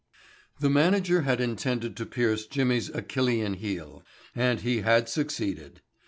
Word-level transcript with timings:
The 0.59 0.69
manager 0.71 1.21
had 1.21 1.39
intended 1.39 1.95
to 1.97 2.07
pierce 2.07 2.47
Jimmy's 2.47 2.89
Achillian 2.89 3.57
heel 3.57 4.01
and 4.35 4.59
he 4.61 4.81
had 4.81 5.07
succeeded. 5.07 5.81